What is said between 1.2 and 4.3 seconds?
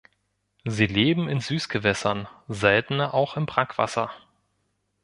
in Süßgewässern, seltener auch im Brackwasser.